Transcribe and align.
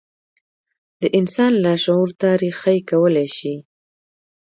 د 1.01 1.03
انسان 1.19 1.51
لاشعور 1.63 2.09
ته 2.21 2.29
رېښې 2.41 2.75
کولای 2.89 3.27
شي. 3.37 3.55